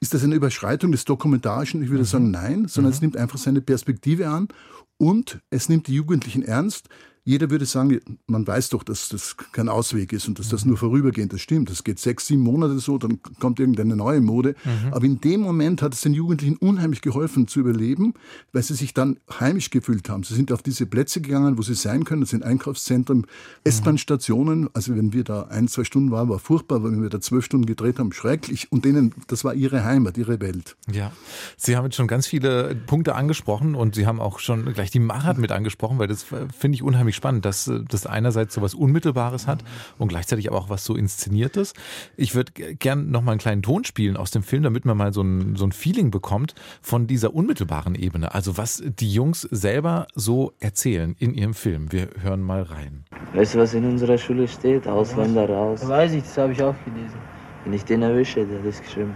ist 0.00 0.14
das 0.14 0.22
eine 0.22 0.34
Überschreitung 0.34 0.92
des 0.92 1.04
Dokumentarischen? 1.04 1.82
Ich 1.82 1.90
würde 1.90 2.02
mhm. 2.02 2.06
sagen, 2.06 2.30
nein, 2.30 2.68
sondern 2.68 2.90
mhm. 2.90 2.94
es 2.94 3.00
nimmt 3.02 3.16
einfach 3.16 3.38
seine 3.38 3.60
Perspektive 3.60 4.28
an 4.28 4.48
und 4.96 5.40
es 5.50 5.68
nimmt 5.68 5.86
die 5.86 5.94
Jugendlichen 5.94 6.42
ernst. 6.42 6.88
Jeder 7.28 7.50
würde 7.50 7.66
sagen, 7.66 8.00
man 8.26 8.46
weiß 8.46 8.70
doch, 8.70 8.82
dass 8.82 9.10
das 9.10 9.36
kein 9.52 9.68
Ausweg 9.68 10.14
ist 10.14 10.28
und 10.28 10.38
dass 10.38 10.48
das 10.48 10.64
nur 10.64 10.78
vorübergehend 10.78 11.34
ist. 11.34 11.40
Das 11.40 11.42
stimmt. 11.42 11.68
Das 11.68 11.84
geht 11.84 11.98
sechs, 11.98 12.26
sieben 12.26 12.40
Monate 12.40 12.78
so, 12.78 12.96
dann 12.96 13.20
kommt 13.38 13.60
irgendeine 13.60 13.96
neue 13.96 14.22
Mode. 14.22 14.54
Mhm. 14.64 14.94
Aber 14.94 15.04
in 15.04 15.20
dem 15.20 15.42
Moment 15.42 15.82
hat 15.82 15.92
es 15.92 16.00
den 16.00 16.14
Jugendlichen 16.14 16.56
unheimlich 16.56 17.02
geholfen 17.02 17.46
zu 17.46 17.60
überleben, 17.60 18.14
weil 18.54 18.62
sie 18.62 18.72
sich 18.72 18.94
dann 18.94 19.18
heimisch 19.38 19.68
gefühlt 19.68 20.08
haben. 20.08 20.22
Sie 20.22 20.34
sind 20.34 20.50
auf 20.52 20.62
diese 20.62 20.86
Plätze 20.86 21.20
gegangen, 21.20 21.58
wo 21.58 21.62
sie 21.62 21.74
sein 21.74 22.04
können. 22.04 22.22
Das 22.22 22.30
sind 22.30 22.44
Einkaufszentren, 22.44 23.26
S-Bahn-Stationen. 23.62 24.70
Also 24.72 24.96
wenn 24.96 25.12
wir 25.12 25.22
da 25.22 25.42
ein, 25.48 25.68
zwei 25.68 25.84
Stunden 25.84 26.10
waren, 26.10 26.30
war 26.30 26.38
furchtbar. 26.38 26.82
Wenn 26.82 27.02
wir 27.02 27.10
da 27.10 27.20
zwölf 27.20 27.44
Stunden 27.44 27.66
gedreht 27.66 27.98
haben, 27.98 28.10
schrecklich. 28.14 28.72
Und 28.72 28.86
denen, 28.86 29.14
das 29.26 29.44
war 29.44 29.52
ihre 29.52 29.84
Heimat, 29.84 30.16
ihre 30.16 30.40
Welt. 30.40 30.78
Ja, 30.90 31.12
Sie 31.58 31.76
haben 31.76 31.84
jetzt 31.84 31.96
schon 31.96 32.08
ganz 32.08 32.26
viele 32.26 32.74
Punkte 32.86 33.14
angesprochen 33.14 33.74
und 33.74 33.96
Sie 33.96 34.06
haben 34.06 34.18
auch 34.18 34.38
schon 34.38 34.72
gleich 34.72 34.90
die 34.90 34.98
Machart 34.98 35.36
mit 35.36 35.52
angesprochen, 35.52 35.98
weil 35.98 36.08
das 36.08 36.22
finde 36.22 36.74
ich 36.74 36.82
unheimlich 36.82 37.17
spannend, 37.18 37.44
dass 37.44 37.70
das 37.88 38.06
einerseits 38.06 38.54
so 38.54 38.62
was 38.62 38.74
Unmittelbares 38.74 39.46
hat 39.46 39.62
und 39.98 40.08
gleichzeitig 40.08 40.48
aber 40.48 40.58
auch 40.58 40.70
was 40.70 40.84
so 40.84 40.96
Inszeniertes. 40.96 41.74
Ich 42.16 42.34
würde 42.34 42.52
gern 42.52 43.10
noch 43.10 43.20
mal 43.20 43.32
einen 43.32 43.40
kleinen 43.40 43.62
Ton 43.62 43.84
spielen 43.84 44.16
aus 44.16 44.30
dem 44.30 44.42
Film, 44.42 44.62
damit 44.62 44.86
man 44.86 44.96
mal 44.96 45.12
so 45.12 45.20
ein, 45.22 45.56
so 45.56 45.66
ein 45.66 45.72
Feeling 45.72 46.10
bekommt 46.10 46.54
von 46.80 47.06
dieser 47.06 47.34
unmittelbaren 47.34 47.94
Ebene. 47.94 48.34
Also 48.34 48.56
was 48.56 48.82
die 48.84 49.12
Jungs 49.12 49.42
selber 49.42 50.06
so 50.14 50.52
erzählen 50.60 51.14
in 51.18 51.34
ihrem 51.34 51.54
Film. 51.54 51.92
Wir 51.92 52.08
hören 52.22 52.40
mal 52.40 52.62
rein. 52.62 53.04
Weißt 53.34 53.54
du, 53.54 53.58
was 53.58 53.74
in 53.74 53.84
unserer 53.84 54.16
Schule 54.16 54.48
steht? 54.48 54.86
Ausländer 54.86 55.48
raus. 55.48 55.86
Weiß 55.86 56.12
ich, 56.12 56.22
das 56.22 56.38
habe 56.38 56.52
ich 56.52 56.62
auch 56.62 56.74
gelesen. 56.84 57.18
Wenn 57.64 57.72
ich 57.72 57.84
den 57.84 58.02
erwische, 58.02 58.46
der 58.46 58.58
hat 58.58 58.66
das 58.66 58.80
geschrieben. 58.80 59.14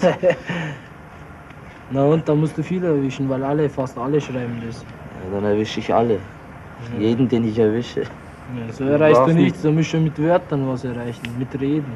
Na 1.90 2.04
und, 2.06 2.26
da 2.26 2.34
musst 2.34 2.56
du 2.56 2.62
viele 2.62 2.86
erwischen, 2.88 3.28
weil 3.28 3.42
alle, 3.44 3.68
fast 3.68 3.98
alle 3.98 4.20
schreiben 4.20 4.62
das. 4.66 4.80
Ja, 4.80 5.34
dann 5.34 5.44
erwische 5.44 5.80
ich 5.80 5.92
alle. 5.92 6.18
Jeden, 6.98 7.28
den 7.28 7.48
ich 7.48 7.58
erwische. 7.58 8.02
Ja, 8.02 8.72
so 8.72 8.84
erreichst 8.84 9.22
du 9.26 9.34
nichts, 9.34 9.62
du 9.62 9.72
musst 9.72 9.90
schon 9.90 10.04
mit 10.04 10.18
Wörtern 10.18 10.66
was 10.68 10.84
erreichen, 10.84 11.22
mit 11.38 11.58
Reden. 11.60 11.92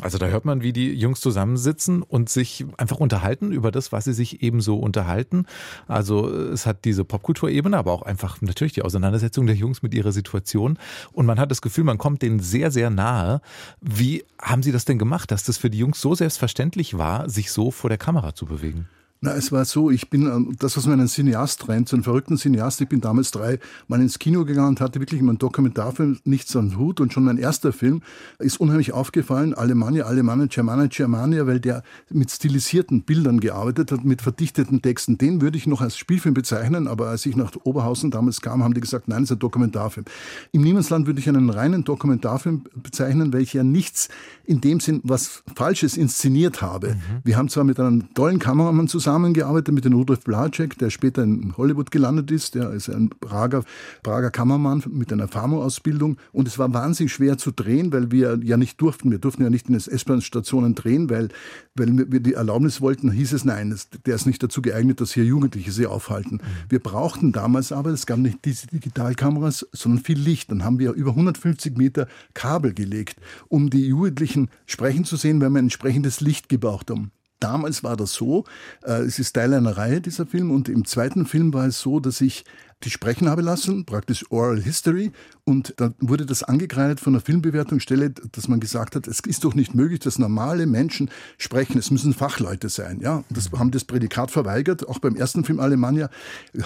Also 0.00 0.18
da 0.18 0.26
hört 0.26 0.44
man, 0.44 0.62
wie 0.62 0.72
die 0.72 0.94
Jungs 0.94 1.20
zusammensitzen 1.20 2.02
und 2.02 2.28
sich 2.28 2.64
einfach 2.76 2.98
unterhalten 2.98 3.50
über 3.50 3.72
das, 3.72 3.90
was 3.90 4.04
sie 4.04 4.12
sich 4.12 4.42
eben 4.42 4.60
so 4.60 4.76
unterhalten. 4.76 5.46
Also 5.88 6.28
es 6.30 6.66
hat 6.66 6.84
diese 6.84 7.04
Popkulturebene, 7.04 7.76
aber 7.76 7.92
auch 7.92 8.02
einfach 8.02 8.40
natürlich 8.40 8.74
die 8.74 8.82
Auseinandersetzung 8.82 9.46
der 9.46 9.56
Jungs 9.56 9.82
mit 9.82 9.94
ihrer 9.94 10.12
Situation. 10.12 10.78
Und 11.12 11.26
man 11.26 11.40
hat 11.40 11.50
das 11.50 11.62
Gefühl, 11.62 11.84
man 11.84 11.98
kommt 11.98 12.22
denen 12.22 12.38
sehr, 12.38 12.70
sehr 12.70 12.90
nahe. 12.90 13.40
Wie 13.80 14.24
haben 14.40 14.62
Sie 14.62 14.72
das 14.72 14.84
denn 14.84 14.98
gemacht, 14.98 15.32
dass 15.32 15.42
das 15.42 15.58
für 15.58 15.70
die 15.70 15.78
Jungs 15.78 16.00
so 16.00 16.14
selbstverständlich 16.14 16.96
war, 16.96 17.28
sich 17.28 17.50
so 17.50 17.72
vor 17.72 17.90
der 17.90 17.98
Kamera 17.98 18.34
zu 18.34 18.46
bewegen? 18.46 18.88
Na, 19.20 19.32
es 19.32 19.50
war 19.50 19.64
so, 19.64 19.90
ich 19.90 20.10
bin, 20.10 20.26
ähm, 20.26 20.54
das, 20.60 20.76
was 20.76 20.86
man 20.86 21.00
einen 21.00 21.08
Cineast 21.08 21.60
trennt, 21.60 21.88
so 21.88 21.96
einen 21.96 22.04
verrückten 22.04 22.36
Cineast, 22.36 22.80
ich 22.80 22.88
bin 22.88 23.00
damals 23.00 23.32
drei 23.32 23.58
Mal 23.88 24.00
ins 24.00 24.20
Kino 24.20 24.44
gegangen 24.44 24.68
und 24.68 24.80
hatte 24.80 25.00
wirklich 25.00 25.22
meinen 25.22 25.38
Dokumentarfilm 25.38 26.18
nichts 26.22 26.54
am 26.54 26.78
Hut 26.78 27.00
und 27.00 27.12
schon 27.12 27.24
mein 27.24 27.36
erster 27.36 27.72
Film 27.72 28.02
ist 28.38 28.60
unheimlich 28.60 28.92
aufgefallen, 28.92 29.54
Alemannia, 29.54 30.04
Alemannia, 30.04 30.46
Germania, 30.46 30.86
Germania, 30.86 31.48
weil 31.48 31.58
der 31.58 31.82
mit 32.10 32.30
stilisierten 32.30 33.02
Bildern 33.02 33.40
gearbeitet 33.40 33.90
hat, 33.90 34.04
mit 34.04 34.22
verdichteten 34.22 34.82
Texten. 34.82 35.18
Den 35.18 35.40
würde 35.40 35.58
ich 35.58 35.66
noch 35.66 35.80
als 35.80 35.96
Spielfilm 35.98 36.34
bezeichnen, 36.34 36.86
aber 36.86 37.08
als 37.08 37.26
ich 37.26 37.34
nach 37.34 37.50
Oberhausen 37.64 38.12
damals 38.12 38.40
kam, 38.40 38.62
haben 38.62 38.74
die 38.74 38.80
gesagt, 38.80 39.08
nein, 39.08 39.24
es 39.24 39.30
ist 39.30 39.36
ein 39.36 39.40
Dokumentarfilm. 39.40 40.06
Im 40.52 40.62
Niemandsland 40.62 41.08
würde 41.08 41.18
ich 41.18 41.28
einen 41.28 41.50
reinen 41.50 41.82
Dokumentarfilm 41.82 42.66
bezeichnen, 42.76 43.32
weil 43.32 43.40
ich 43.40 43.52
ja 43.52 43.64
nichts 43.64 44.10
in 44.44 44.60
dem 44.60 44.78
Sinn, 44.78 45.00
was 45.02 45.42
Falsches 45.56 45.96
inszeniert 45.96 46.62
habe. 46.62 46.94
Mhm. 46.94 47.00
Wir 47.24 47.36
haben 47.36 47.48
zwar 47.48 47.64
mit 47.64 47.80
einem 47.80 48.14
tollen 48.14 48.38
Kameramann 48.38 48.86
zusammen 48.86 49.07
zusammengearbeitet 49.08 49.74
mit 49.74 49.86
dem 49.86 49.94
Rudolf 49.94 50.20
Blacek, 50.20 50.76
der 50.76 50.90
später 50.90 51.22
in 51.22 51.56
Hollywood 51.56 51.90
gelandet 51.90 52.30
ist. 52.30 52.54
Der 52.54 52.72
ist 52.72 52.90
ein 52.90 53.08
Prager, 53.08 53.64
Prager 54.02 54.30
Kammermann 54.30 54.82
mit 54.86 55.10
einer 55.10 55.28
Pharma-Ausbildung. 55.28 56.18
Und 56.30 56.46
es 56.46 56.58
war 56.58 56.74
wahnsinnig 56.74 57.10
schwer 57.10 57.38
zu 57.38 57.50
drehen, 57.50 57.90
weil 57.90 58.10
wir 58.10 58.38
ja 58.42 58.58
nicht 58.58 58.78
durften. 58.82 59.10
Wir 59.10 59.18
durften 59.18 59.44
ja 59.44 59.48
nicht 59.48 59.70
in 59.70 59.72
den 59.72 59.80
S-Bahn-Stationen 59.80 60.74
drehen, 60.74 61.08
weil, 61.08 61.28
weil 61.74 62.12
wir 62.12 62.20
die 62.20 62.34
Erlaubnis 62.34 62.82
wollten, 62.82 63.10
hieß 63.10 63.32
es 63.32 63.46
nein, 63.46 63.74
der 64.04 64.14
ist 64.14 64.26
nicht 64.26 64.42
dazu 64.42 64.60
geeignet, 64.60 65.00
dass 65.00 65.14
hier 65.14 65.24
Jugendliche 65.24 65.72
sie 65.72 65.86
aufhalten. 65.86 66.34
Mhm. 66.34 66.40
Wir 66.68 66.80
brauchten 66.80 67.32
damals 67.32 67.72
aber, 67.72 67.88
es 67.88 68.04
gab 68.04 68.18
nicht 68.18 68.44
diese 68.44 68.66
Digitalkameras, 68.66 69.66
sondern 69.72 70.04
viel 70.04 70.18
Licht. 70.18 70.50
Dann 70.50 70.64
haben 70.64 70.78
wir 70.78 70.92
über 70.92 71.12
150 71.12 71.78
Meter 71.78 72.08
Kabel 72.34 72.74
gelegt, 72.74 73.16
um 73.48 73.70
die 73.70 73.86
Jugendlichen 73.86 74.50
sprechen 74.66 75.06
zu 75.06 75.16
sehen, 75.16 75.40
weil 75.40 75.48
wir 75.48 75.60
entsprechendes 75.60 76.20
Licht 76.20 76.50
gebraucht 76.50 76.90
haben. 76.90 77.10
Damals 77.40 77.84
war 77.84 77.96
das 77.96 78.14
so, 78.14 78.44
äh, 78.82 79.02
es 79.02 79.18
ist 79.18 79.34
Teil 79.34 79.54
einer 79.54 79.76
Reihe, 79.76 80.00
dieser 80.00 80.26
Film, 80.26 80.50
und 80.50 80.68
im 80.68 80.84
zweiten 80.84 81.26
Film 81.26 81.54
war 81.54 81.66
es 81.66 81.80
so, 81.80 82.00
dass 82.00 82.20
ich 82.20 82.44
die 82.84 82.90
sprechen 82.90 83.28
habe 83.28 83.42
lassen, 83.42 83.84
praktisch 83.84 84.24
Oral 84.30 84.62
History, 84.62 85.10
und 85.44 85.74
da 85.78 85.92
wurde 85.98 86.26
das 86.26 86.42
angekreidet 86.42 87.00
von 87.00 87.14
der 87.14 87.22
Filmbewertungsstelle, 87.22 88.10
dass 88.10 88.48
man 88.48 88.60
gesagt 88.60 88.94
hat, 88.94 89.08
es 89.08 89.20
ist 89.20 89.44
doch 89.44 89.54
nicht 89.54 89.74
möglich, 89.74 90.00
dass 90.00 90.18
normale 90.18 90.66
Menschen 90.66 91.10
sprechen, 91.38 91.78
es 91.78 91.90
müssen 91.90 92.14
Fachleute 92.14 92.68
sein. 92.68 93.00
Ja, 93.00 93.24
das 93.30 93.50
haben 93.52 93.70
das 93.70 93.84
Prädikat 93.84 94.30
verweigert, 94.30 94.88
auch 94.88 94.98
beim 95.00 95.16
ersten 95.16 95.44
Film 95.44 95.58
Alemannia 95.58 96.10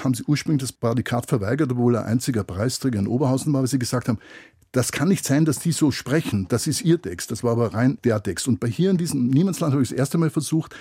haben 0.02 0.14
sie 0.14 0.24
ursprünglich 0.24 0.62
das 0.62 0.72
Prädikat 0.72 1.26
verweigert, 1.26 1.72
obwohl 1.72 1.94
er 1.94 2.04
einziger 2.04 2.44
Preisträger 2.44 2.98
in 2.98 3.06
Oberhausen 3.06 3.52
war, 3.52 3.60
weil 3.60 3.68
sie 3.68 3.78
gesagt 3.78 4.08
haben, 4.08 4.18
das 4.72 4.90
kann 4.90 5.08
nicht 5.08 5.24
sein, 5.24 5.44
dass 5.44 5.58
die 5.58 5.72
so 5.72 5.90
sprechen. 5.90 6.46
Das 6.48 6.66
ist 6.66 6.80
ihr 6.80 7.00
Text. 7.00 7.30
Das 7.30 7.44
war 7.44 7.52
aber 7.52 7.74
rein 7.74 7.98
der 8.04 8.22
Text. 8.22 8.48
Und 8.48 8.58
bei 8.58 8.68
hier 8.68 8.90
in 8.90 8.96
diesem 8.96 9.28
Niemandsland 9.28 9.74
habe 9.74 9.82
ich 9.82 9.90
das 9.90 9.98
erste 9.98 10.16
Mal 10.16 10.30
versucht, 10.30 10.74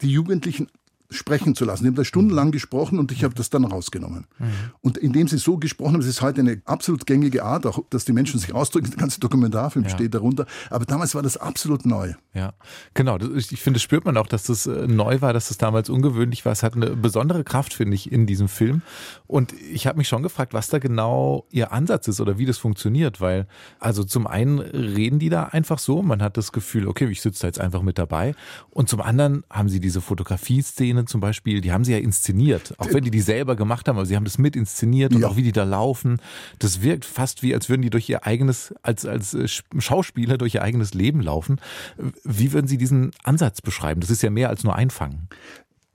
die 0.00 0.10
Jugendlichen 0.10 0.68
sprechen 1.12 1.54
zu 1.54 1.64
lassen. 1.64 1.84
Die 1.84 1.88
haben 1.88 1.94
da 1.94 2.04
stundenlang 2.04 2.50
gesprochen 2.50 2.98
und 2.98 3.12
ich 3.12 3.24
habe 3.24 3.34
das 3.34 3.50
dann 3.50 3.64
rausgenommen. 3.64 4.26
Mhm. 4.38 4.46
Und 4.80 4.98
indem 4.98 5.28
sie 5.28 5.38
so 5.38 5.58
gesprochen 5.58 5.94
haben, 5.94 6.00
es 6.00 6.06
ist 6.06 6.22
heute 6.22 6.40
eine 6.40 6.60
absolut 6.64 7.06
gängige 7.06 7.44
Art, 7.44 7.66
auch 7.66 7.84
dass 7.90 8.04
die 8.04 8.12
Menschen 8.12 8.38
sich 8.40 8.54
ausdrücken, 8.54 8.90
der 8.90 8.98
ganze 8.98 9.20
Dokumentarfilm 9.20 9.84
ja. 9.84 9.90
steht 9.90 10.14
darunter. 10.14 10.46
Aber 10.70 10.84
damals 10.84 11.14
war 11.14 11.22
das 11.22 11.36
absolut 11.36 11.86
neu. 11.86 12.14
Ja, 12.34 12.54
genau. 12.94 13.18
Ich 13.36 13.60
finde, 13.60 13.76
das 13.76 13.82
spürt 13.82 14.04
man 14.04 14.16
auch, 14.16 14.26
dass 14.26 14.44
das 14.44 14.66
äh, 14.66 14.86
neu 14.86 15.20
war, 15.20 15.32
dass 15.32 15.48
das 15.48 15.58
damals 15.58 15.90
ungewöhnlich 15.90 16.44
war. 16.44 16.52
Es 16.52 16.62
hat 16.62 16.74
eine 16.74 16.96
besondere 16.96 17.44
Kraft, 17.44 17.74
finde 17.74 17.94
ich, 17.94 18.10
in 18.10 18.26
diesem 18.26 18.48
Film. 18.48 18.82
Und 19.26 19.52
ich 19.52 19.86
habe 19.86 19.98
mich 19.98 20.08
schon 20.08 20.22
gefragt, 20.22 20.54
was 20.54 20.68
da 20.68 20.78
genau 20.78 21.46
ihr 21.50 21.72
Ansatz 21.72 22.08
ist 22.08 22.20
oder 22.20 22.38
wie 22.38 22.46
das 22.46 22.58
funktioniert, 22.58 23.20
weil 23.20 23.46
also 23.78 24.04
zum 24.04 24.26
einen 24.26 24.58
reden 24.58 25.18
die 25.18 25.28
da 25.28 25.44
einfach 25.44 25.78
so, 25.78 26.02
man 26.02 26.22
hat 26.22 26.36
das 26.36 26.52
Gefühl, 26.52 26.88
okay, 26.88 27.06
ich 27.06 27.20
sitze 27.20 27.42
da 27.42 27.46
jetzt 27.48 27.60
einfach 27.60 27.82
mit 27.82 27.98
dabei. 27.98 28.34
Und 28.70 28.88
zum 28.88 29.00
anderen 29.00 29.44
haben 29.50 29.68
sie 29.68 29.80
diese 29.80 30.00
Fotografie-Szene 30.00 31.01
Szenen 31.02 31.06
zum 31.06 31.20
Beispiel, 31.20 31.60
die 31.60 31.72
haben 31.72 31.84
sie 31.84 31.92
ja 31.92 31.98
inszeniert. 31.98 32.74
Auch 32.78 32.92
wenn 32.92 33.04
die 33.04 33.10
die 33.10 33.20
selber 33.20 33.56
gemacht 33.56 33.88
haben, 33.88 33.96
aber 33.96 34.06
sie 34.06 34.16
haben 34.16 34.24
das 34.24 34.38
mit 34.38 34.56
inszeniert 34.56 35.14
und 35.14 35.22
ja. 35.22 35.28
auch 35.28 35.36
wie 35.36 35.42
die 35.42 35.52
da 35.52 35.64
laufen. 35.64 36.20
Das 36.58 36.82
wirkt 36.82 37.04
fast 37.04 37.42
wie, 37.42 37.54
als 37.54 37.68
würden 37.68 37.82
die 37.82 37.90
durch 37.90 38.08
ihr 38.08 38.26
eigenes, 38.26 38.74
als, 38.82 39.06
als 39.06 39.34
äh, 39.34 39.46
Schauspieler 39.78 40.38
durch 40.38 40.54
ihr 40.54 40.62
eigenes 40.62 40.94
Leben 40.94 41.20
laufen. 41.20 41.60
Wie 42.24 42.52
würden 42.52 42.66
Sie 42.66 42.78
diesen 42.78 43.12
Ansatz 43.22 43.60
beschreiben? 43.60 44.00
Das 44.00 44.10
ist 44.10 44.22
ja 44.22 44.30
mehr 44.30 44.48
als 44.48 44.64
nur 44.64 44.74
Einfangen 44.74 45.28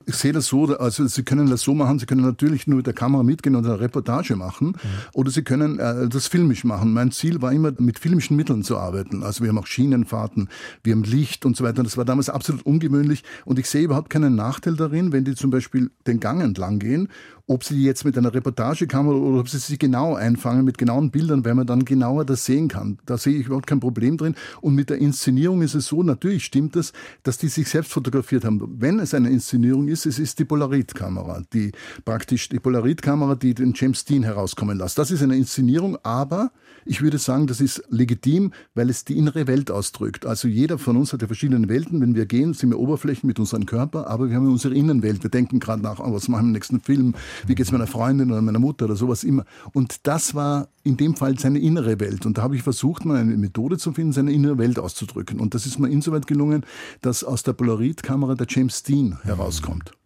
ich 0.08 0.16
sehe 0.16 0.32
das 0.32 0.46
so, 0.46 0.64
also 0.78 1.06
Sie 1.06 1.22
können 1.22 1.50
das 1.50 1.60
so 1.60 1.74
machen, 1.74 1.98
Sie 1.98 2.06
können 2.06 2.22
natürlich 2.22 2.66
nur 2.66 2.78
mit 2.78 2.86
der 2.86 2.94
Kamera 2.94 3.22
mitgehen 3.22 3.54
und 3.54 3.66
eine 3.66 3.78
Reportage 3.78 4.36
machen 4.36 4.68
mhm. 4.68 4.74
oder 5.12 5.30
Sie 5.30 5.42
können 5.42 5.78
äh, 5.78 6.08
das 6.08 6.26
filmisch 6.28 6.64
machen. 6.64 6.94
Mein 6.94 7.10
Ziel 7.10 7.42
war 7.42 7.52
immer, 7.52 7.72
mit 7.78 7.98
filmischen 7.98 8.34
Mitteln 8.34 8.62
zu 8.62 8.78
arbeiten. 8.78 9.22
Also 9.22 9.44
wir 9.44 9.50
haben 9.50 9.58
auch 9.58 9.66
Schienenfahrten, 9.66 10.48
wir 10.82 10.94
haben 10.94 11.04
Licht 11.04 11.44
und 11.44 11.58
so 11.58 11.64
weiter. 11.64 11.82
Das 11.82 11.98
war 11.98 12.06
damals 12.06 12.30
absolut 12.30 12.64
ungewöhnlich 12.64 13.22
und 13.44 13.58
ich 13.58 13.68
sehe 13.68 13.82
überhaupt 13.82 14.08
keinen 14.08 14.34
Nachteil 14.34 14.76
darin, 14.76 15.12
wenn 15.12 15.24
die 15.24 15.34
zum 15.34 15.50
Beispiel 15.50 15.90
den 16.06 16.20
Gang 16.20 16.42
entlang 16.42 16.78
gehen 16.78 17.08
ob 17.48 17.64
sie 17.64 17.82
jetzt 17.82 18.04
mit 18.04 18.16
einer 18.16 18.32
Reportagekamera 18.32 19.16
oder 19.16 19.40
ob 19.40 19.48
sie 19.48 19.58
sie 19.58 19.78
genau 19.78 20.14
einfangen 20.14 20.64
mit 20.64 20.76
genauen 20.76 21.10
Bildern, 21.10 21.44
weil 21.44 21.54
man 21.54 21.66
dann 21.66 21.84
genauer 21.86 22.26
das 22.26 22.44
sehen 22.44 22.68
kann. 22.68 22.98
Da 23.06 23.16
sehe 23.16 23.38
ich 23.38 23.46
überhaupt 23.46 23.66
kein 23.66 23.80
Problem 23.80 24.18
drin. 24.18 24.34
Und 24.60 24.74
mit 24.74 24.90
der 24.90 24.98
Inszenierung 24.98 25.62
ist 25.62 25.74
es 25.74 25.86
so, 25.86 26.02
natürlich 26.02 26.44
stimmt 26.44 26.76
es, 26.76 26.92
dass 27.22 27.38
die 27.38 27.48
sich 27.48 27.68
selbst 27.68 27.92
fotografiert 27.92 28.44
haben. 28.44 28.76
Wenn 28.78 29.00
es 29.00 29.14
eine 29.14 29.30
Inszenierung 29.30 29.88
ist, 29.88 30.04
es 30.04 30.18
ist 30.18 30.38
die 30.38 30.44
Polaroid-Kamera, 30.44 31.42
die 31.54 31.72
praktisch 32.04 32.50
die 32.50 32.60
Polaroid-Kamera, 32.60 33.34
die 33.34 33.54
den 33.54 33.72
James 33.74 34.04
Dean 34.04 34.24
herauskommen 34.24 34.78
lässt. 34.78 34.98
Das 34.98 35.10
ist 35.10 35.22
eine 35.22 35.36
Inszenierung, 35.36 35.96
aber 36.02 36.52
ich 36.84 37.02
würde 37.02 37.18
sagen, 37.18 37.46
das 37.46 37.60
ist 37.60 37.82
legitim, 37.88 38.52
weil 38.74 38.90
es 38.90 39.04
die 39.04 39.16
innere 39.16 39.46
Welt 39.46 39.70
ausdrückt. 39.70 40.26
Also 40.26 40.48
jeder 40.48 40.78
von 40.78 40.96
uns 40.96 41.12
hat 41.12 41.22
ja 41.22 41.26
verschiedene 41.26 41.68
Welten. 41.68 42.00
Wenn 42.00 42.14
wir 42.14 42.26
gehen, 42.26 42.54
sind 42.54 42.70
wir 42.70 42.78
Oberflächen 42.78 43.26
mit 43.26 43.38
unserem 43.38 43.66
Körper, 43.66 44.06
aber 44.06 44.28
wir 44.28 44.36
haben 44.36 44.50
unsere 44.50 44.74
Innenwelt. 44.74 45.22
Wir 45.22 45.30
denken 45.30 45.60
gerade 45.60 45.82
nach, 45.82 45.98
oh, 46.00 46.12
was 46.12 46.28
machen 46.28 46.44
wir 46.44 46.48
im 46.48 46.52
nächsten 46.52 46.80
Film? 46.80 47.14
Wie 47.46 47.54
geht 47.54 47.66
es 47.66 47.72
meiner 47.72 47.86
Freundin 47.86 48.30
oder 48.30 48.42
meiner 48.42 48.58
Mutter 48.58 48.86
oder 48.86 48.96
sowas 48.96 49.24
immer. 49.24 49.44
Und 49.72 50.06
das 50.06 50.34
war 50.34 50.68
in 50.84 50.96
dem 50.96 51.16
Fall 51.16 51.38
seine 51.38 51.58
innere 51.58 52.00
Welt. 52.00 52.26
Und 52.26 52.38
da 52.38 52.42
habe 52.42 52.56
ich 52.56 52.62
versucht, 52.62 53.04
mal 53.04 53.16
eine 53.16 53.36
Methode 53.36 53.78
zu 53.78 53.92
finden, 53.92 54.12
seine 54.12 54.32
innere 54.32 54.58
Welt 54.58 54.78
auszudrücken. 54.78 55.40
Und 55.40 55.54
das 55.54 55.66
ist 55.66 55.78
mir 55.78 55.88
insoweit 55.88 56.26
gelungen, 56.26 56.64
dass 57.00 57.24
aus 57.24 57.42
der 57.42 57.52
Polaroid-Kamera 57.52 58.34
der 58.34 58.46
James 58.48 58.82
Dean 58.82 59.18
herauskommt. 59.22 59.97